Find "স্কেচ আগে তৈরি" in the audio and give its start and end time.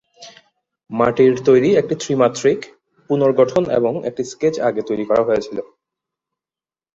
4.31-5.05